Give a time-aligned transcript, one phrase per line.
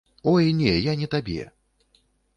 [0.31, 1.37] Ой, не, я не табе.